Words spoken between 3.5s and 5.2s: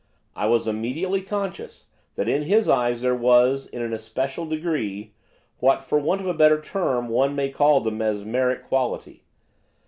in an especial degree,